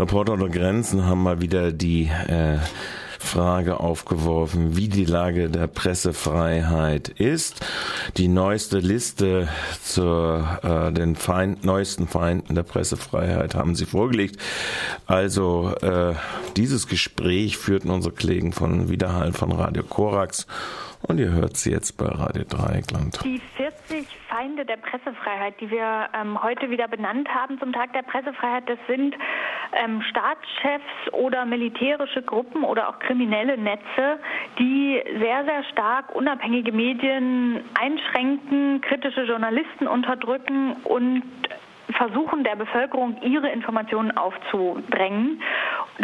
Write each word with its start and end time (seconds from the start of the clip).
Reporter 0.00 0.32
ohne 0.32 0.50
Grenzen 0.50 1.06
haben 1.06 1.22
mal 1.22 1.40
wieder 1.40 1.70
die 1.70 2.06
äh, 2.06 2.58
Frage 3.20 3.78
aufgeworfen, 3.78 4.76
wie 4.76 4.88
die 4.88 5.04
Lage 5.04 5.48
der 5.48 5.68
Pressefreiheit 5.68 7.08
ist. 7.10 7.64
Die 8.16 8.26
neueste 8.26 8.80
Liste 8.80 9.48
zu 9.84 10.44
äh, 10.64 10.92
den 10.92 11.14
Feind, 11.14 11.64
neuesten 11.64 12.08
Feinden 12.08 12.56
der 12.56 12.64
Pressefreiheit 12.64 13.54
haben 13.54 13.76
sie 13.76 13.86
vorgelegt. 13.86 14.36
Also 15.06 15.72
äh, 15.80 16.14
dieses 16.56 16.88
Gespräch 16.88 17.56
führten 17.56 17.90
unsere 17.90 18.12
Kollegen 18.12 18.52
von 18.52 18.88
Wiederhall 18.88 19.32
von 19.32 19.52
Radio 19.52 19.84
Korax 19.84 20.48
und 21.02 21.20
ihr 21.20 21.30
hört 21.30 21.56
sie 21.56 21.70
jetzt 21.70 21.96
bei 21.96 22.06
Radio 22.06 22.42
Dreieckland. 22.42 23.20
Die 23.22 23.40
40 23.56 24.06
Feinde 24.44 24.66
der 24.66 24.76
Pressefreiheit, 24.76 25.58
die 25.58 25.70
wir 25.70 26.08
ähm, 26.12 26.42
heute 26.42 26.68
wieder 26.68 26.86
benannt 26.86 27.28
haben 27.34 27.58
zum 27.58 27.72
Tag 27.72 27.94
der 27.94 28.02
Pressefreiheit, 28.02 28.68
das 28.68 28.78
sind 28.86 29.16
ähm, 29.72 30.02
Staatschefs 30.02 31.12
oder 31.12 31.46
militärische 31.46 32.20
Gruppen 32.20 32.62
oder 32.62 32.90
auch 32.90 32.98
kriminelle 32.98 33.56
Netze, 33.56 34.18
die 34.58 35.02
sehr, 35.18 35.44
sehr 35.46 35.64
stark 35.72 36.14
unabhängige 36.14 36.72
Medien 36.72 37.64
einschränken, 37.80 38.82
kritische 38.82 39.22
Journalisten 39.22 39.86
unterdrücken 39.86 40.74
und 40.84 41.22
versuchen 41.96 42.44
der 42.44 42.56
Bevölkerung 42.56 43.16
ihre 43.22 43.48
Informationen 43.48 44.14
aufzudrängen. 44.14 45.40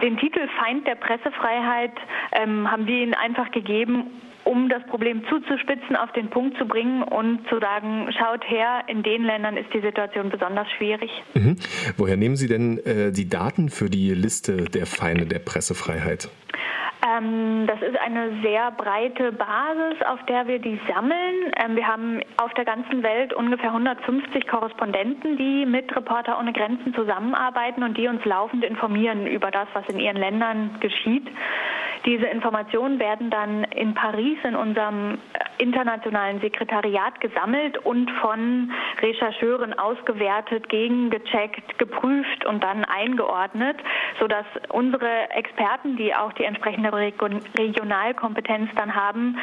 Den 0.02 0.16
Titel 0.16 0.48
Feind 0.58 0.86
der 0.86 0.94
Pressefreiheit 0.94 1.92
ähm, 2.32 2.70
haben 2.70 2.86
wir 2.86 3.02
ihnen 3.02 3.14
einfach 3.14 3.50
gegeben, 3.50 4.06
um 4.44 4.68
das 4.68 4.82
Problem 4.84 5.22
zuzuspitzen, 5.28 5.96
auf 5.96 6.12
den 6.12 6.30
Punkt 6.30 6.56
zu 6.58 6.66
bringen 6.66 7.02
und 7.02 7.46
zu 7.48 7.58
sagen, 7.58 8.08
schaut 8.18 8.48
her, 8.48 8.82
in 8.86 9.02
den 9.02 9.24
Ländern 9.24 9.56
ist 9.56 9.72
die 9.72 9.80
Situation 9.80 10.30
besonders 10.30 10.70
schwierig. 10.72 11.10
Mhm. 11.34 11.56
Woher 11.96 12.16
nehmen 12.16 12.36
Sie 12.36 12.48
denn 12.48 12.78
äh, 12.78 13.12
die 13.12 13.28
Daten 13.28 13.68
für 13.68 13.90
die 13.90 14.12
Liste 14.14 14.64
der 14.64 14.86
Feinde 14.86 15.26
der 15.26 15.38
Pressefreiheit? 15.38 16.30
Ähm, 17.06 17.66
das 17.66 17.80
ist 17.80 17.98
eine 17.98 18.42
sehr 18.42 18.70
breite 18.72 19.32
Basis, 19.32 20.02
auf 20.06 20.22
der 20.26 20.46
wir 20.46 20.58
die 20.58 20.78
sammeln. 20.92 21.52
Ähm, 21.56 21.76
wir 21.76 21.86
haben 21.86 22.20
auf 22.36 22.52
der 22.54 22.66
ganzen 22.66 23.02
Welt 23.02 23.32
ungefähr 23.32 23.70
150 23.70 24.46
Korrespondenten, 24.46 25.38
die 25.38 25.64
mit 25.64 25.94
Reporter 25.96 26.38
ohne 26.38 26.52
Grenzen 26.52 26.94
zusammenarbeiten 26.94 27.82
und 27.82 27.96
die 27.96 28.06
uns 28.06 28.22
laufend 28.24 28.64
informieren 28.64 29.26
über 29.26 29.50
das, 29.50 29.68
was 29.72 29.88
in 29.88 29.98
ihren 29.98 30.16
Ländern 30.16 30.76
geschieht. 30.80 31.26
Diese 32.06 32.26
Informationen 32.26 32.98
werden 32.98 33.30
dann 33.30 33.64
in 33.64 33.94
Paris 33.94 34.38
in 34.44 34.56
unserem 34.56 35.18
internationalen 35.58 36.40
Sekretariat 36.40 37.20
gesammelt 37.20 37.76
und 37.78 38.10
von 38.22 38.72
Rechercheuren 39.02 39.78
ausgewertet, 39.78 40.68
gegengecheckt, 40.68 41.78
geprüft 41.78 42.46
und 42.46 42.64
dann 42.64 42.84
eingeordnet, 42.84 43.76
sodass 44.18 44.46
unsere 44.70 45.30
Experten, 45.30 45.96
die 45.96 46.14
auch 46.14 46.32
die 46.32 46.44
entsprechende 46.44 46.90
Regionalkompetenz 46.92 48.70
dann 48.76 48.94
haben, 48.94 49.38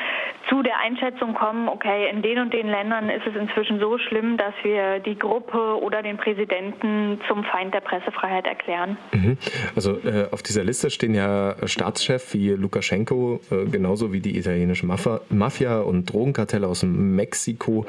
zu 0.50 0.64
der 0.64 0.80
Einschätzung 0.80 1.36
kommen, 1.36 1.68
okay, 1.68 2.10
in 2.10 2.22
den 2.22 2.40
und 2.40 2.54
den 2.54 2.68
Ländern 2.68 3.10
ist 3.10 3.28
es 3.28 3.36
inzwischen 3.36 3.80
so 3.80 3.98
schlimm, 3.98 4.38
dass 4.38 4.54
wir 4.64 5.00
die 5.00 5.18
Gruppe 5.18 5.80
oder 5.82 6.02
den 6.02 6.18
Präsidenten 6.18 7.20
zum 7.28 7.44
Feind 7.44 7.74
der 7.74 7.82
Pressefreiheit 7.82 8.48
erklären. 8.48 8.98
Mhm. 9.12 9.38
Also 9.76 9.98
äh, 9.98 10.28
auf 10.32 10.42
dieser 10.42 10.64
Liste 10.64 10.90
stehen 10.90 11.14
ja 11.14 11.56
Staatschefs 11.68 12.34
wie 12.34 12.47
Lukaschenko, 12.56 13.42
äh, 13.52 13.66
genauso 13.66 14.14
wie 14.14 14.20
die 14.20 14.38
italienische 14.38 14.86
Mafia 14.86 15.80
und 15.80 16.12
Drogenkartelle 16.12 16.68
aus 16.68 16.84
Mexiko. 16.84 17.86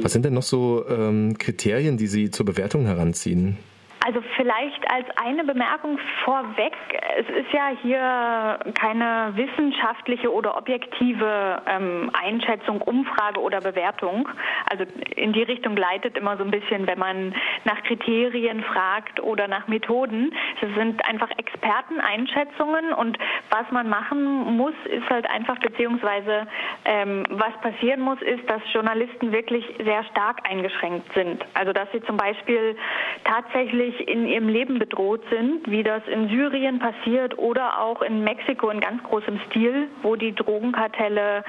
Was 0.00 0.12
sind 0.12 0.24
denn 0.24 0.34
noch 0.34 0.42
so 0.42 0.84
ähm, 0.88 1.36
Kriterien, 1.38 1.96
die 1.96 2.06
Sie 2.06 2.30
zur 2.30 2.46
Bewertung 2.46 2.86
heranziehen? 2.86 3.56
Also 4.04 4.20
vielleicht 4.36 4.90
als 4.90 5.06
eine 5.16 5.44
Bemerkung 5.44 5.98
vorweg, 6.24 6.72
es 7.18 7.28
ist 7.28 7.52
ja 7.52 7.70
hier 7.82 8.58
keine 8.74 9.32
wissenschaftliche 9.36 10.32
oder 10.32 10.56
objektive 10.56 11.62
ähm, 11.66 12.10
Einschätzung, 12.12 12.80
Umfrage 12.80 13.40
oder 13.40 13.60
Bewertung. 13.60 14.28
Also 14.68 14.84
in 15.14 15.32
die 15.32 15.42
Richtung 15.42 15.76
leitet 15.76 16.16
immer 16.18 16.36
so 16.36 16.42
ein 16.42 16.50
bisschen, 16.50 16.86
wenn 16.88 16.98
man 16.98 17.34
nach 17.64 17.80
Kriterien 17.84 18.64
fragt 18.64 19.20
oder 19.20 19.46
nach 19.46 19.68
Methoden. 19.68 20.34
Es 20.60 20.74
sind 20.74 21.04
einfach 21.06 21.30
Experteneinschätzungen 21.36 22.92
und 22.92 23.18
was 23.50 23.70
man 23.70 23.88
machen 23.88 24.56
muss, 24.56 24.74
ist 24.86 25.08
halt 25.10 25.30
einfach, 25.30 25.58
beziehungsweise 25.58 26.48
ähm, 26.86 27.24
was 27.30 27.52
passieren 27.60 28.00
muss, 28.00 28.20
ist, 28.22 28.48
dass 28.50 28.62
Journalisten 28.72 29.30
wirklich 29.30 29.64
sehr 29.84 30.02
stark 30.04 30.40
eingeschränkt 30.48 31.12
sind. 31.14 31.44
Also 31.54 31.72
dass 31.72 31.90
sie 31.92 32.02
zum 32.02 32.16
Beispiel 32.16 32.76
tatsächlich 33.24 33.91
wirklich 33.92 34.08
in 34.08 34.26
ihrem 34.26 34.48
Leben 34.48 34.78
bedroht 34.78 35.22
sind, 35.30 35.70
wie 35.70 35.82
das 35.82 36.02
in 36.08 36.28
Syrien 36.28 36.78
passiert 36.78 37.38
oder 37.38 37.80
auch 37.80 38.02
in 38.02 38.24
Mexiko 38.24 38.70
in 38.70 38.80
ganz 38.80 39.02
großem 39.02 39.40
Stil, 39.48 39.88
wo 40.02 40.16
die 40.16 40.34
Drogenkartelle 40.34 41.44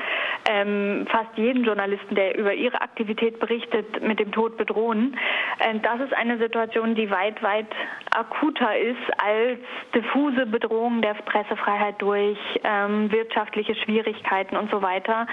ähm, 0.50 1.06
fast 1.10 1.38
jeden 1.38 1.64
Journalisten, 1.64 2.16
der 2.16 2.38
über 2.38 2.54
ihre 2.54 2.82
Aktivität 2.82 3.40
berichtet, 3.40 4.02
mit 4.02 4.20
dem 4.20 4.32
Tod 4.32 4.58
bedrohen. 4.58 5.18
Ähm, 5.60 5.82
das 5.82 6.02
ist 6.02 6.14
eine 6.14 6.38
Situation, 6.38 6.96
die 6.96 7.10
weit, 7.10 7.42
weit 7.42 7.68
akuter 8.12 8.78
ist 8.78 8.98
als 9.18 9.60
diffuse 9.96 10.46
Bedrohung 10.46 11.02
der 11.02 11.14
Pressefreiheit 11.14 12.02
durch 12.02 12.38
ähm, 12.64 13.12
wirtschaftliche 13.12 13.76
Schwierigkeiten 13.76 14.58
und 14.58 14.70
so 14.70 14.82
weiter. 14.82 15.28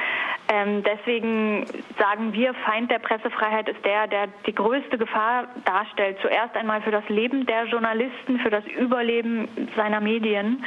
Ähm, 0.53 0.83
deswegen 0.83 1.67
sagen 1.99 2.33
wir, 2.33 2.55
Feind 2.55 2.91
der 2.91 2.99
Pressefreiheit 2.99 3.69
ist 3.69 3.85
der, 3.85 4.07
der 4.07 4.29
die 4.47 4.55
größte 4.55 4.99
Gefahr 4.99 5.49
darstellt. 5.65 6.19
Zuerst 6.23 6.57
einmal 6.57 6.83
für 6.83 6.91
das 6.91 7.09
Leben 7.09 7.47
der 7.47 7.67
Journalisten, 7.67 8.39
für 8.41 8.51
das 8.51 8.65
Überleben 8.67 9.49
seiner 9.77 10.01
Medien. 10.01 10.65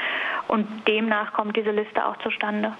Und 0.47 0.87
demnach 0.87 1.33
kommt 1.33 1.55
diese 1.55 1.71
Liste 1.71 2.05
auch 2.05 2.17
zustande. 2.17 2.73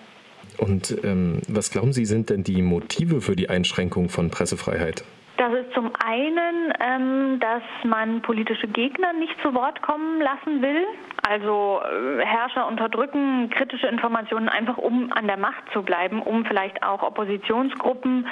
Und 0.57 0.97
ähm, 1.03 1.41
was 1.47 1.71
glauben 1.71 1.93
Sie, 1.93 2.05
sind 2.05 2.29
denn 2.29 2.43
die 2.43 2.61
Motive 2.61 3.21
für 3.21 3.35
die 3.35 3.49
Einschränkung 3.49 4.09
von 4.09 4.29
Pressefreiheit? 4.29 5.03
Das 5.37 5.51
ist 5.53 5.73
zum 5.73 5.91
einen, 6.05 6.73
ähm, 6.79 7.39
dass 7.39 7.63
man 7.83 8.21
politische 8.21 8.67
Gegner 8.67 9.13
nicht 9.13 9.35
zu 9.41 9.53
Wort 9.53 9.81
kommen 9.81 10.21
lassen 10.21 10.61
will. 10.61 10.85
Also 11.25 11.81
äh, 11.81 12.25
Herrscher 12.25 12.67
unterdrücken 12.67 13.49
kritische 13.49 13.87
Informationen 13.87 14.49
einfach, 14.49 14.77
um 14.77 15.11
an 15.13 15.25
der 15.25 15.37
Macht 15.37 15.63
zu 15.71 15.81
bleiben, 15.81 16.21
um 16.21 16.45
vielleicht 16.45 16.83
auch 16.83 17.01
Oppositionsgruppen 17.01 18.27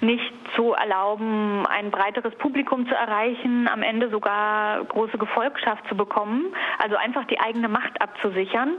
nicht 0.00 0.32
zu 0.54 0.72
erlauben, 0.72 1.66
ein 1.66 1.90
breiteres 1.90 2.34
Publikum 2.36 2.86
zu 2.86 2.94
erreichen, 2.94 3.68
am 3.68 3.82
Ende 3.82 4.10
sogar 4.10 4.84
große 4.84 5.18
Gefolgschaft 5.18 5.88
zu 5.88 5.96
bekommen. 5.96 6.54
Also 6.78 6.94
einfach 6.96 7.24
die 7.26 7.40
eigene 7.40 7.68
Macht 7.68 8.00
abzusichern. 8.00 8.78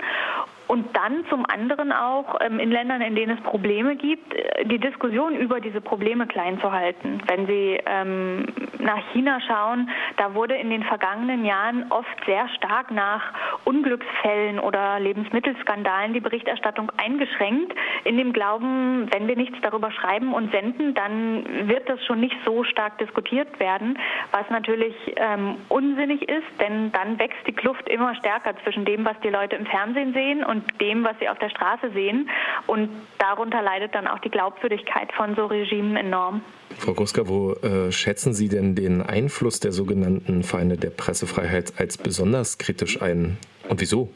Und 0.67 0.97
dann 0.97 1.25
zum 1.29 1.45
anderen 1.45 1.93
auch 1.93 2.39
ähm, 2.41 2.59
in 2.59 2.71
Ländern, 2.71 3.01
in 3.01 3.15
denen 3.15 3.37
es 3.37 3.43
Probleme 3.43 3.95
gibt, 3.95 4.33
äh, 4.33 4.65
die 4.65 4.79
Diskussion 4.79 5.33
über 5.33 5.61
diese 5.61 5.79
Probleme 5.79 6.27
klein 6.27 6.59
zu 6.59 6.71
halten. 6.71 7.21
Wenn 7.27 7.47
Sie 7.47 7.79
ähm, 7.85 8.45
nach 8.79 9.01
China 9.13 9.39
schauen, 9.47 9.89
da 10.17 10.33
wurde 10.33 10.55
in 10.55 10.69
den 10.69 10.83
vergangenen 10.83 11.45
Jahren 11.45 11.85
oft 11.89 12.25
sehr 12.25 12.49
stark 12.49 12.91
nach 12.91 13.33
Unglücksfällen 13.65 14.59
oder 14.59 14.99
Lebensmittelskandalen 14.99 16.13
die 16.13 16.19
Berichterstattung 16.19 16.91
eingeschränkt, 16.97 17.73
in 18.03 18.17
dem 18.17 18.33
Glauben, 18.33 19.07
wenn 19.11 19.27
wir 19.27 19.35
nichts 19.35 19.57
darüber 19.61 19.91
schreiben 19.91 20.33
und 20.33 20.51
senden, 20.51 20.93
dann 20.93 21.67
wird 21.67 21.89
das 21.89 22.03
schon 22.05 22.19
nicht 22.19 22.35
so 22.45 22.63
stark 22.63 22.97
diskutiert 22.97 23.59
werden, 23.59 23.97
was 24.31 24.49
natürlich 24.49 24.95
ähm, 25.15 25.55
unsinnig 25.69 26.27
ist, 26.29 26.47
denn 26.59 26.91
dann 26.91 27.19
wächst 27.19 27.45
die 27.47 27.53
Kluft 27.53 27.87
immer 27.89 28.15
stärker 28.15 28.53
zwischen 28.63 28.85
dem, 28.85 29.05
was 29.05 29.19
die 29.23 29.29
Leute 29.29 29.55
im 29.55 29.65
Fernsehen 29.65 30.13
sehen 30.13 30.43
und 30.43 30.63
dem, 30.81 31.03
was 31.03 31.17
sie 31.19 31.29
auf 31.29 31.39
der 31.39 31.49
Straße 31.49 31.91
sehen. 31.91 32.29
Und 32.67 32.89
darunter 33.19 33.61
leidet 33.61 33.93
dann 33.95 34.07
auch 34.07 34.19
die 34.19 34.29
Glaubwürdigkeit 34.29 35.11
von 35.13 35.35
so 35.35 35.45
Regimen 35.45 35.95
enorm. 35.95 36.41
Frau 36.77 36.93
Gruska, 36.93 37.27
wo 37.27 37.53
äh, 37.53 37.91
schätzen 37.91 38.33
Sie 38.33 38.49
denn 38.49 38.75
den 38.75 39.01
Einfluss 39.01 39.59
der 39.59 39.71
sogenannten 39.71 40.43
Feinde 40.43 40.77
der 40.77 40.91
Pressefreiheit 40.91 41.73
als 41.77 41.97
besonders 41.97 42.57
kritisch 42.57 43.01
ein 43.01 43.37
und 43.69 43.81
wieso? 43.81 44.09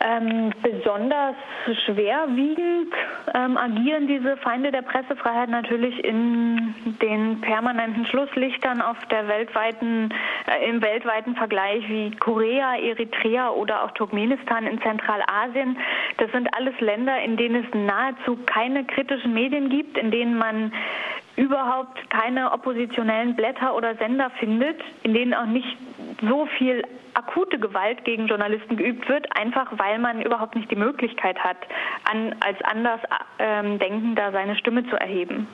Ähm, 0.00 0.52
besonders 0.60 1.36
schwerwiegend 1.86 2.92
ähm, 3.32 3.56
agieren 3.56 4.06
diese 4.06 4.36
Feinde 4.38 4.72
der 4.72 4.82
Pressefreiheit 4.82 5.48
natürlich 5.48 6.04
in 6.04 6.74
den 7.00 7.40
permanenten 7.40 8.04
Schlusslichtern 8.06 8.82
auf 8.82 8.96
der 9.10 9.28
weltweiten, 9.28 10.12
äh, 10.46 10.68
im 10.68 10.82
weltweiten 10.82 11.36
Vergleich 11.36 11.88
wie 11.88 12.10
Korea, 12.10 12.76
Eritrea 12.76 13.50
oder 13.50 13.84
auch 13.84 13.92
Turkmenistan 13.92 14.66
in 14.66 14.80
Zentralasien. 14.82 15.78
Das 16.18 16.30
sind 16.32 16.52
alles 16.54 16.78
Länder, 16.80 17.22
in 17.22 17.36
denen 17.36 17.64
es 17.64 17.74
nahezu 17.74 18.36
keine 18.46 18.84
kritischen 18.84 19.32
Medien 19.32 19.70
gibt, 19.70 19.96
in 19.96 20.10
denen 20.10 20.36
man 20.36 20.72
überhaupt 21.36 22.10
keine 22.10 22.52
oppositionellen 22.52 23.34
Blätter 23.34 23.74
oder 23.74 23.96
Sender 23.96 24.30
findet, 24.38 24.80
in 25.02 25.14
denen 25.14 25.34
auch 25.34 25.46
nicht 25.46 25.76
so 26.20 26.46
viel 26.58 26.82
akute 27.14 27.58
Gewalt 27.58 28.04
gegen 28.04 28.26
Journalisten 28.26 28.76
geübt 28.76 29.08
wird, 29.08 29.26
einfach 29.36 29.66
weil 29.78 29.98
man 29.98 30.20
überhaupt 30.22 30.56
nicht 30.56 30.70
die 30.70 30.76
Möglichkeit 30.76 31.38
hat, 31.38 31.56
an, 32.10 32.34
als 32.40 32.60
Andersdenkender 32.62 34.26
ähm, 34.26 34.32
seine 34.32 34.56
Stimme 34.56 34.88
zu 34.88 34.96
erheben. 34.96 35.46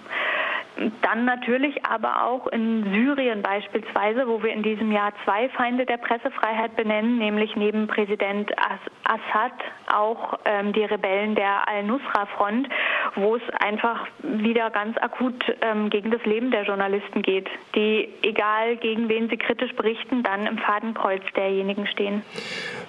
Dann 1.03 1.25
natürlich 1.25 1.85
aber 1.85 2.25
auch 2.25 2.47
in 2.47 2.85
Syrien 2.93 3.43
beispielsweise, 3.43 4.27
wo 4.27 4.43
wir 4.43 4.53
in 4.53 4.63
diesem 4.63 4.93
Jahr 4.93 5.13
zwei 5.25 5.49
Feinde 5.51 5.85
der 5.85 5.99
Pressefreiheit 5.99 6.77
benennen, 6.77 7.19
nämlich 7.19 7.55
neben 7.57 7.87
Präsident 7.87 8.51
Assad 9.05 9.53
auch 9.93 10.39
ähm, 10.45 10.73
die 10.73 10.85
Rebellen 10.85 11.35
der 11.35 11.69
Al-Nusra-Front, 11.69 12.69
wo 13.17 13.37
es 13.37 13.43
einfach 13.59 14.07
wieder 14.23 14.71
ganz 14.71 14.97
akut 14.99 15.35
ähm, 15.61 15.91
gegen 15.91 16.11
das 16.11 16.25
Leben 16.25 16.51
der 16.51 16.63
Journalisten 16.63 17.23
geht, 17.23 17.49
die, 17.75 18.09
egal 18.23 18.77
gegen 18.77 19.09
wen 19.09 19.29
sie 19.29 19.37
kritisch 19.37 19.75
berichten, 19.75 20.23
dann 20.23 20.47
im 20.47 20.59
Fadenkreuz 20.59 21.23
derjenigen 21.37 21.87
stehen. 21.89 22.23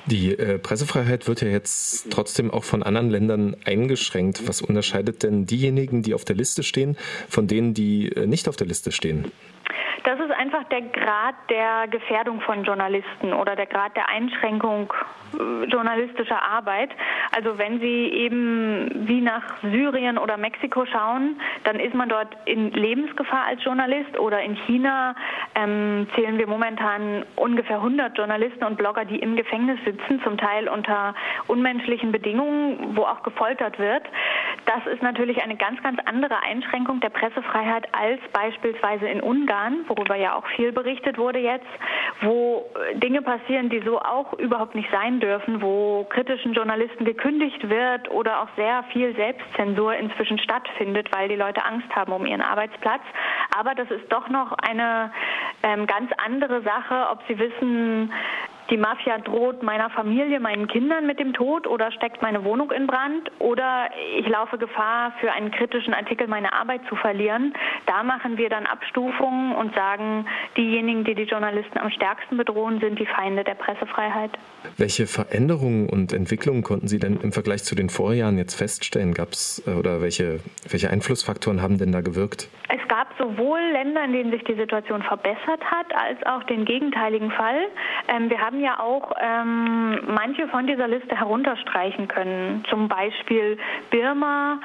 Die 0.05 0.37
äh, 0.37 0.59
Pressefreiheit 0.59 1.27
wird 1.27 1.41
ja 1.41 1.47
jetzt 1.47 2.11
trotzdem 2.11 2.51
auch 2.51 2.63
von 2.63 2.83
anderen 2.83 3.09
Ländern 3.09 3.55
eingeschränkt. 3.65 4.47
Was 4.47 4.61
unterscheidet 4.61 5.23
denn 5.23 5.45
diejenigen, 5.45 6.03
die 6.03 6.13
auf 6.13 6.25
der 6.25 6.35
Liste 6.35 6.63
stehen, 6.63 6.97
von 7.29 7.47
denen, 7.47 7.70
die 7.73 8.09
äh, 8.09 8.27
nicht 8.27 8.47
auf 8.47 8.55
der 8.55 8.67
Liste 8.67 8.91
stehen? 8.91 9.31
Das 10.03 10.19
ist 10.19 10.31
einfach 10.31 10.63
der 10.65 10.81
Grad 10.81 11.35
der 11.49 11.87
Gefährdung 11.87 12.41
von 12.41 12.63
Journalisten 12.63 13.33
oder 13.33 13.55
der 13.55 13.67
Grad 13.67 13.95
der 13.95 14.09
Einschränkung 14.09 14.91
äh, 15.33 15.65
journalistischer 15.65 16.41
Arbeit. 16.41 16.89
Also 17.31 17.57
wenn 17.57 17.79
Sie 17.79 18.07
eben 18.07 19.07
wie 19.07 19.21
nach 19.21 19.43
Syrien 19.61 20.17
oder 20.17 20.37
Mexiko 20.37 20.85
schauen, 20.85 21.39
dann 21.63 21.79
ist 21.79 21.93
man 21.93 22.09
dort 22.09 22.29
in 22.45 22.71
Lebensgefahr 22.71 23.45
als 23.45 23.63
Journalist 23.63 24.17
oder 24.17 24.41
in 24.41 24.55
China 24.65 25.15
ähm, 25.53 26.07
zählen 26.15 26.37
wir 26.37 26.47
momentan 26.47 27.23
ungefähr 27.35 27.77
100 27.77 28.17
Journalisten 28.17 28.63
und 28.63 28.77
Blogger, 28.77 29.05
die 29.05 29.19
im 29.19 29.35
Gefängnis 29.35 29.79
sitzen, 29.85 30.19
zum 30.23 30.37
Teil 30.37 30.67
unter 30.67 31.13
unmenschlichen 31.47 32.11
Bedingungen, 32.11 32.95
wo 32.95 33.03
auch 33.03 33.21
gefoltert 33.21 33.77
wird. 33.77 34.03
Das 34.65 34.85
ist 34.85 35.01
natürlich 35.01 35.41
eine 35.41 35.55
ganz, 35.55 35.81
ganz 35.81 35.99
andere 36.05 36.41
Einschränkung 36.43 36.99
der 36.99 37.09
Pressefreiheit 37.09 37.87
als 37.93 38.19
beispielsweise 38.31 39.07
in 39.07 39.21
Ungarn, 39.21 39.85
worüber 39.87 40.15
ja 40.15 40.35
auch 40.35 40.45
viel 40.55 40.71
berichtet 40.71 41.17
wurde 41.17 41.39
jetzt, 41.39 41.65
wo 42.21 42.65
Dinge 42.93 43.21
passieren, 43.21 43.69
die 43.69 43.81
so 43.81 43.99
auch 43.99 44.33
überhaupt 44.33 44.75
nicht 44.75 44.89
sein 44.91 45.19
dürfen, 45.19 45.61
wo 45.61 46.05
kritischen 46.09 46.53
Journalisten 46.53 47.05
gekündigt 47.05 47.69
wird 47.69 48.09
oder 48.11 48.41
auch 48.41 48.47
sehr 48.55 48.83
viel 48.91 49.15
Selbstzensur 49.15 49.95
inzwischen 49.95 50.39
stattfindet, 50.39 51.09
weil 51.11 51.27
die 51.27 51.35
Leute 51.35 51.65
Angst 51.65 51.93
haben 51.95 52.13
um 52.13 52.25
ihren 52.25 52.41
Arbeitsplatz. 52.41 53.01
Aber 53.57 53.75
das 53.75 53.89
ist 53.91 54.11
doch 54.11 54.29
noch 54.29 54.53
eine 54.53 55.11
ähm, 55.63 55.87
ganz 55.87 56.11
andere 56.23 56.61
Sache, 56.61 57.07
ob 57.11 57.19
sie 57.27 57.37
wissen, 57.37 58.13
die 58.71 58.77
Mafia 58.77 59.19
droht 59.19 59.61
meiner 59.63 59.89
Familie, 59.89 60.39
meinen 60.39 60.67
Kindern 60.67 61.05
mit 61.05 61.19
dem 61.19 61.33
Tod 61.33 61.67
oder 61.67 61.91
steckt 61.91 62.21
meine 62.21 62.45
Wohnung 62.45 62.71
in 62.71 62.87
Brand 62.87 63.29
oder 63.39 63.89
ich 64.17 64.27
laufe 64.27 64.57
Gefahr, 64.57 65.13
für 65.19 65.31
einen 65.31 65.51
kritischen 65.51 65.93
Artikel 65.93 66.27
meine 66.27 66.53
Arbeit 66.53 66.81
zu 66.87 66.95
verlieren. 66.95 67.53
Da 67.85 68.01
machen 68.03 68.37
wir 68.37 68.49
dann 68.49 68.65
Abstufungen 68.65 69.53
und 69.55 69.75
sagen, 69.75 70.25
diejenigen, 70.55 71.03
die 71.03 71.15
die 71.15 71.23
Journalisten 71.23 71.77
am 71.77 71.91
stärksten 71.91 72.37
bedrohen, 72.37 72.79
sind 72.79 72.97
die 72.97 73.05
Feinde 73.05 73.43
der 73.43 73.55
Pressefreiheit. 73.55 74.31
Welche 74.77 75.05
Veränderungen 75.05 75.89
und 75.89 76.13
Entwicklungen 76.13 76.63
konnten 76.63 76.87
Sie 76.87 76.99
denn 76.99 77.19
im 77.21 77.33
Vergleich 77.33 77.63
zu 77.63 77.75
den 77.75 77.89
Vorjahren 77.89 78.37
jetzt 78.37 78.55
feststellen? 78.55 79.13
Gab 79.13 79.33
es 79.33 79.61
äh, 79.67 79.71
oder 79.71 80.01
welche, 80.01 80.39
welche 80.69 80.89
Einflussfaktoren 80.89 81.61
haben 81.61 81.77
denn 81.77 81.91
da 81.91 81.99
gewirkt? 81.99 82.47
Es 82.69 82.80
gab 82.91 83.07
sowohl 83.17 83.61
Länder, 83.71 84.03
in 84.03 84.11
denen 84.11 84.31
sich 84.31 84.43
die 84.43 84.55
Situation 84.55 85.01
verbessert 85.01 85.63
hat, 85.63 85.95
als 85.95 86.21
auch 86.25 86.43
den 86.43 86.65
gegenteiligen 86.65 87.31
Fall. 87.31 87.69
Ähm, 88.09 88.29
wir 88.29 88.41
haben 88.41 88.59
ja 88.59 88.81
auch 88.81 89.13
ähm, 89.17 89.97
manche 90.07 90.49
von 90.49 90.67
dieser 90.67 90.89
Liste 90.89 91.17
herunterstreichen 91.17 92.09
können. 92.09 92.65
Zum 92.69 92.89
Beispiel 92.89 93.57
Birma, 93.91 94.59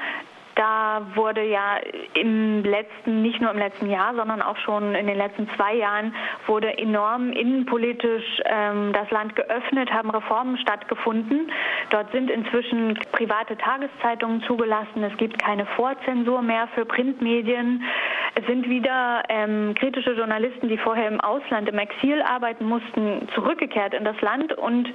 da 0.57 1.05
wurde 1.13 1.43
ja 1.43 1.77
im 2.15 2.63
letzten, 2.63 3.21
nicht 3.21 3.39
nur 3.39 3.51
im 3.51 3.59
letzten 3.59 3.89
Jahr, 3.89 4.15
sondern 4.15 4.41
auch 4.41 4.57
schon 4.57 4.95
in 4.95 5.05
den 5.05 5.15
letzten 5.15 5.47
zwei 5.55 5.75
Jahren, 5.75 6.15
wurde 6.47 6.77
enorm 6.79 7.31
innenpolitisch 7.31 8.41
ähm, 8.45 8.91
das 8.91 9.09
Land 9.11 9.35
geöffnet, 9.35 9.93
haben 9.93 10.09
Reformen 10.09 10.57
stattgefunden. 10.57 11.51
Dort 11.91 12.11
sind 12.11 12.31
inzwischen 12.31 12.99
private 13.11 13.55
Tageszeitungen 13.55 14.41
zugelassen. 14.43 15.03
Es 15.03 15.15
gibt 15.17 15.37
keine 15.37 15.67
Vorzensur 15.67 16.41
mehr 16.41 16.67
für 16.73 16.85
Printmedien. 16.85 17.83
Es 18.39 18.45
sind 18.45 18.69
wieder 18.69 19.23
ähm, 19.29 19.73
kritische 19.73 20.11
Journalisten, 20.11 20.69
die 20.69 20.77
vorher 20.77 21.07
im 21.07 21.19
Ausland, 21.19 21.67
im 21.69 21.79
Exil 21.79 22.21
arbeiten 22.21 22.65
mussten, 22.65 23.27
zurückgekehrt 23.33 23.95
in 23.95 24.05
das 24.05 24.19
Land 24.21 24.53
und 24.53 24.87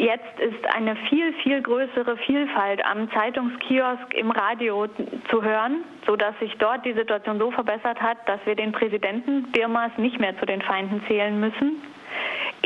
Jetzt 0.00 0.38
ist 0.38 0.64
eine 0.76 0.94
viel, 1.08 1.32
viel 1.42 1.60
größere 1.60 2.16
Vielfalt 2.18 2.84
am 2.84 3.10
Zeitungskiosk 3.10 4.14
im 4.14 4.30
Radio 4.30 4.86
zu 5.28 5.42
hören, 5.42 5.82
sodass 6.06 6.38
sich 6.38 6.54
dort 6.58 6.86
die 6.86 6.92
Situation 6.92 7.40
so 7.40 7.50
verbessert 7.50 8.00
hat, 8.00 8.16
dass 8.28 8.38
wir 8.44 8.54
den 8.54 8.70
Präsidenten 8.70 9.50
Birmas 9.50 9.90
nicht 9.96 10.20
mehr 10.20 10.38
zu 10.38 10.46
den 10.46 10.62
Feinden 10.62 11.02
zählen 11.08 11.40
müssen. 11.40 11.82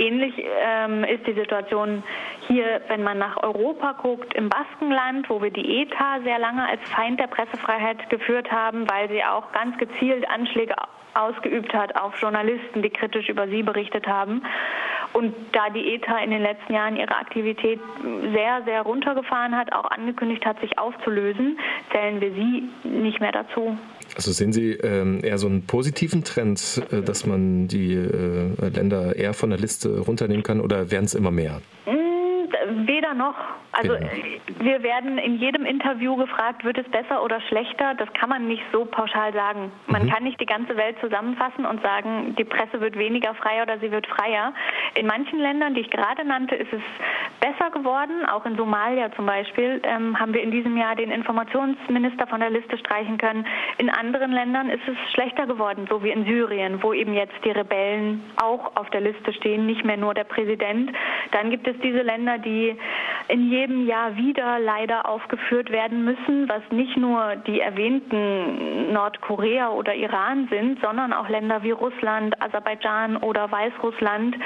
Ähnlich 0.02 0.34
ähm, 0.36 1.04
ist 1.04 1.24
die 1.28 1.34
Situation 1.34 2.02
hier, 2.48 2.80
wenn 2.88 3.04
man 3.04 3.18
nach 3.18 3.40
Europa 3.40 3.92
guckt, 3.92 4.34
im 4.34 4.48
Baskenland, 4.48 5.30
wo 5.30 5.40
wir 5.40 5.50
die 5.50 5.82
ETA 5.82 6.20
sehr 6.24 6.40
lange 6.40 6.68
als 6.68 6.80
Feind 6.90 7.20
der 7.20 7.28
Pressefreiheit 7.28 8.10
geführt 8.10 8.50
haben, 8.50 8.90
weil 8.90 9.08
sie 9.10 9.22
auch 9.22 9.52
ganz 9.52 9.78
gezielt 9.78 10.28
Anschläge 10.28 10.74
ausgeübt 11.14 11.72
hat 11.72 11.94
auf 11.94 12.20
Journalisten, 12.20 12.82
die 12.82 12.90
kritisch 12.90 13.28
über 13.28 13.46
sie 13.46 13.62
berichtet 13.62 14.08
haben. 14.08 14.42
Und 15.12 15.34
da 15.52 15.68
die 15.70 15.94
ETA 15.94 16.18
in 16.18 16.30
den 16.30 16.42
letzten 16.42 16.72
Jahren 16.72 16.96
ihre 16.96 17.14
Aktivität 17.14 17.78
sehr, 18.32 18.62
sehr 18.64 18.82
runtergefahren 18.82 19.56
hat, 19.56 19.72
auch 19.72 19.88
angekündigt 19.90 20.44
hat, 20.44 20.58
sich 20.60 20.78
aufzulösen, 20.78 21.60
zählen 21.92 22.20
wir 22.20 22.32
sie 22.32 22.68
nicht 22.82 23.20
mehr 23.20 23.32
dazu. 23.32 23.76
Also 24.14 24.32
sehen 24.32 24.52
Sie 24.52 24.72
ähm, 24.72 25.20
eher 25.22 25.38
so 25.38 25.46
einen 25.46 25.62
positiven 25.62 26.22
Trend, 26.24 26.82
äh, 26.90 27.02
dass 27.02 27.26
man 27.26 27.68
die 27.68 27.94
äh, 27.94 28.68
Länder 28.68 29.16
eher 29.16 29.34
von 29.34 29.50
der 29.50 29.58
Liste 29.58 30.00
runternehmen 30.00 30.42
kann 30.42 30.60
oder 30.60 30.90
werden 30.90 31.06
es 31.06 31.14
immer 31.14 31.30
mehr? 31.30 31.62
Mm, 31.86 32.01
weder 32.68 33.14
noch. 33.14 33.34
Also 33.72 33.94
genau. 33.94 34.10
wir 34.58 34.82
werden 34.82 35.18
in 35.18 35.36
jedem 35.36 35.64
Interview 35.64 36.16
gefragt, 36.16 36.64
wird 36.64 36.78
es 36.78 36.88
besser 36.88 37.22
oder 37.22 37.40
schlechter? 37.42 37.94
Das 37.94 38.12
kann 38.12 38.28
man 38.28 38.46
nicht 38.46 38.62
so 38.72 38.84
pauschal 38.84 39.32
sagen. 39.32 39.72
Man 39.86 40.04
mhm. 40.04 40.10
kann 40.10 40.24
nicht 40.24 40.40
die 40.40 40.46
ganze 40.46 40.76
Welt 40.76 40.96
zusammenfassen 41.00 41.64
und 41.64 41.82
sagen, 41.82 42.34
die 42.36 42.44
Presse 42.44 42.80
wird 42.80 42.98
weniger 42.98 43.34
frei 43.34 43.62
oder 43.62 43.78
sie 43.78 43.90
wird 43.90 44.06
freier. 44.06 44.52
In 44.94 45.06
manchen 45.06 45.38
Ländern, 45.38 45.74
die 45.74 45.80
ich 45.80 45.90
gerade 45.90 46.24
nannte, 46.24 46.54
ist 46.54 46.72
es 46.72 46.82
besser 47.40 47.70
geworden. 47.70 48.26
Auch 48.26 48.44
in 48.44 48.56
Somalia 48.56 49.10
zum 49.12 49.26
Beispiel 49.26 49.80
ähm, 49.84 50.18
haben 50.18 50.34
wir 50.34 50.42
in 50.42 50.50
diesem 50.50 50.76
Jahr 50.76 50.94
den 50.94 51.10
Informationsminister 51.10 52.26
von 52.26 52.40
der 52.40 52.50
Liste 52.50 52.76
streichen 52.78 53.18
können. 53.18 53.46
In 53.78 53.88
anderen 53.88 54.32
Ländern 54.32 54.68
ist 54.68 54.86
es 54.86 54.96
schlechter 55.12 55.46
geworden, 55.46 55.86
so 55.88 56.02
wie 56.04 56.10
in 56.10 56.24
Syrien, 56.24 56.82
wo 56.82 56.92
eben 56.92 57.14
jetzt 57.14 57.34
die 57.44 57.50
Rebellen 57.50 58.22
auch 58.42 58.76
auf 58.76 58.90
der 58.90 59.00
Liste 59.00 59.32
stehen, 59.32 59.66
nicht 59.66 59.84
mehr 59.84 59.96
nur 59.96 60.14
der 60.14 60.24
Präsident. 60.24 60.92
Dann 61.30 61.50
gibt 61.50 61.66
es 61.68 61.76
diese 61.82 62.02
Länder, 62.02 62.38
die 62.38 62.76
in 63.28 63.50
jedem 63.50 63.86
Jahr 63.86 64.16
wieder 64.16 64.58
leider 64.58 65.08
aufgeführt 65.08 65.70
werden 65.70 66.04
müssen, 66.04 66.48
was 66.48 66.62
nicht 66.70 66.96
nur 66.96 67.36
die 67.46 67.60
erwähnten 67.60 68.92
Nordkorea 68.92 69.70
oder 69.70 69.94
Iran 69.94 70.48
sind, 70.50 70.80
sondern 70.80 71.12
auch 71.12 71.28
Länder 71.28 71.62
wie 71.62 71.70
Russland, 71.70 72.40
Aserbaidschan 72.42 73.16
oder 73.18 73.50
Weißrussland, 73.50 74.36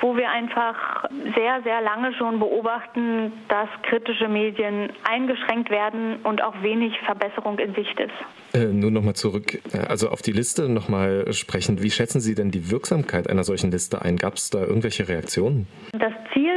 wo 0.00 0.16
wir 0.16 0.30
einfach 0.30 1.04
sehr, 1.34 1.62
sehr 1.62 1.80
lange 1.80 2.12
schon 2.14 2.38
beobachten, 2.38 3.32
dass 3.48 3.68
kritische 3.82 4.28
Medien 4.28 4.92
eingeschränkt 5.08 5.70
werden 5.70 6.16
und 6.22 6.42
auch 6.42 6.62
wenig 6.62 6.98
Verbesserung 7.04 7.58
in 7.58 7.74
Sicht 7.74 7.98
ist. 7.98 8.12
Äh, 8.54 8.66
nur 8.66 8.90
nochmal 8.90 9.14
zurück, 9.14 9.60
äh, 9.72 9.78
also 9.78 10.08
auf 10.08 10.22
die 10.22 10.32
Liste 10.32 10.68
nochmal 10.68 11.32
sprechen. 11.32 11.82
Wie 11.82 11.90
schätzen 11.90 12.20
Sie 12.20 12.34
denn 12.34 12.50
die 12.50 12.70
Wirksamkeit 12.70 13.28
einer 13.28 13.44
solchen 13.44 13.70
Liste 13.70 14.02
ein? 14.02 14.16
Gab 14.16 14.34
es 14.34 14.50
da 14.50 14.60
irgendwelche 14.60 15.08
Reaktionen? 15.08 15.66
Das 15.92 16.12
Ziel 16.32 16.47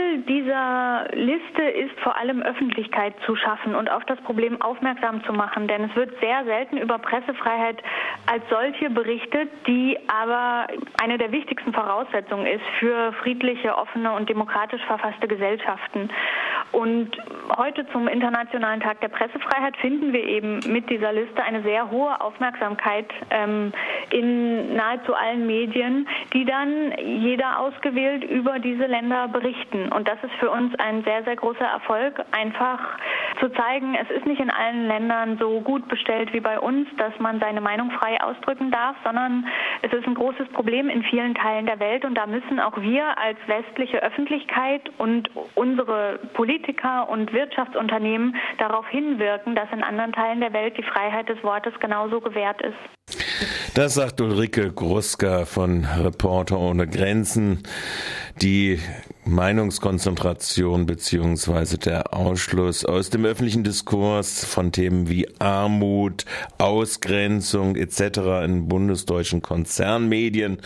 dieser 0.51 1.07
Liste 1.13 1.61
ist 1.61 1.97
vor 2.01 2.17
allem 2.17 2.41
Öffentlichkeit 2.41 3.13
zu 3.25 3.35
schaffen 3.37 3.73
und 3.73 3.89
auf 3.89 4.03
das 4.05 4.19
Problem 4.21 4.61
aufmerksam 4.61 5.23
zu 5.23 5.31
machen. 5.31 5.67
Denn 5.67 5.85
es 5.85 5.95
wird 5.95 6.19
sehr 6.19 6.43
selten 6.43 6.77
über 6.77 6.99
Pressefreiheit 6.99 7.81
als 8.25 8.43
solche 8.49 8.89
berichtet, 8.89 9.49
die 9.65 9.97
aber 10.07 10.67
eine 11.01 11.17
der 11.17 11.31
wichtigsten 11.31 11.73
Voraussetzungen 11.73 12.47
ist 12.47 12.65
für 12.79 13.13
friedliche, 13.23 13.77
offene 13.77 14.11
und 14.11 14.27
demokratisch 14.27 14.81
verfasste 14.85 15.27
Gesellschaften. 15.27 16.09
Und 16.71 17.11
heute 17.57 17.85
zum 17.91 18.07
Internationalen 18.07 18.79
Tag 18.79 19.01
der 19.01 19.09
Pressefreiheit 19.09 19.75
finden 19.77 20.13
wir 20.13 20.23
eben 20.23 20.59
mit 20.67 20.89
dieser 20.89 21.11
Liste 21.11 21.43
eine 21.43 21.61
sehr 21.63 21.91
hohe 21.91 22.19
Aufmerksamkeit 22.21 23.07
ähm, 23.29 23.73
in 24.09 24.75
nahezu 24.75 25.13
allen 25.13 25.45
Medien, 25.45 26.07
die 26.33 26.45
dann 26.45 26.93
jeder 26.97 27.59
ausgewählt 27.59 28.23
über 28.23 28.59
diese 28.59 28.85
Länder 28.85 29.27
berichten. 29.27 29.91
Und 29.91 30.07
das 30.07 30.17
ist 30.23 30.33
für 30.39 30.49
uns 30.49 30.73
ein 30.79 31.03
sehr, 31.03 31.23
sehr 31.23 31.35
großer 31.35 31.65
Erfolg, 31.65 32.23
einfach 32.31 32.79
zu 33.41 33.49
zeigen, 33.49 33.95
es 33.95 34.09
ist 34.09 34.25
nicht 34.25 34.39
in 34.39 34.49
allen 34.49 34.87
Ländern 34.87 35.37
so 35.39 35.59
gut 35.61 35.87
bestellt 35.89 36.31
wie 36.33 36.39
bei 36.39 36.59
uns, 36.59 36.87
dass 36.97 37.17
man 37.19 37.39
seine 37.39 37.59
Meinung 37.59 37.91
frei 37.91 38.21
ausdrücken 38.21 38.71
darf, 38.71 38.95
sondern 39.03 39.45
es 39.81 39.91
ist 39.91 40.07
ein 40.07 40.15
großes 40.15 40.47
Problem 40.49 40.89
in 40.89 41.03
vielen 41.03 41.35
Teilen 41.35 41.65
der 41.65 41.79
Welt 41.79 42.05
und 42.05 42.15
da 42.15 42.27
müssen 42.27 42.59
auch 42.59 42.79
wir 42.79 43.17
als 43.17 43.37
westliche 43.47 44.01
Öffentlichkeit 44.01 44.89
und 44.97 45.29
unsere 45.55 46.19
Politiker 46.33 46.60
Politiker 46.61 47.09
und 47.09 47.33
Wirtschaftsunternehmen 47.33 48.35
darauf 48.57 48.87
hinwirken, 48.87 49.55
dass 49.55 49.71
in 49.71 49.83
anderen 49.83 50.13
Teilen 50.13 50.41
der 50.41 50.53
Welt 50.53 50.77
die 50.77 50.83
Freiheit 50.83 51.29
des 51.29 51.41
Wortes 51.43 51.73
genauso 51.79 52.21
gewährt 52.21 52.61
ist. 52.61 53.17
Das 53.73 53.95
sagt 53.95 54.21
Ulrike 54.21 54.71
Gruska 54.71 55.45
von 55.45 55.85
Reporter 55.85 56.59
ohne 56.59 56.87
Grenzen. 56.87 57.63
Die 58.41 58.79
Meinungskonzentration 59.25 60.85
beziehungsweise 60.85 61.77
der 61.77 62.13
Ausschluss 62.13 62.85
aus 62.85 63.09
dem 63.09 63.25
öffentlichen 63.25 63.63
Diskurs 63.63 64.45
von 64.45 64.71
Themen 64.71 65.09
wie 65.09 65.27
Armut, 65.39 66.25
Ausgrenzung 66.57 67.75
etc. 67.75 68.43
in 68.45 68.67
bundesdeutschen 68.67 69.41
Konzernmedien 69.41 70.57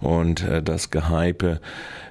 und 0.00 0.42
äh, 0.46 0.62
das 0.62 0.90
Gehype 0.90 1.60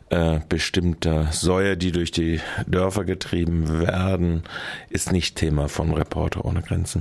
äh, 0.09 0.39
bestimmter 0.49 1.31
Säue, 1.31 1.77
die 1.77 1.91
durch 1.91 2.11
die 2.11 2.39
Dörfer 2.67 3.05
getrieben 3.05 3.79
werden, 3.79 4.43
ist 4.89 5.11
nicht 5.11 5.35
Thema 5.35 5.67
von 5.67 5.93
Reporter 5.93 6.45
ohne 6.45 6.61
Grenzen. 6.61 6.97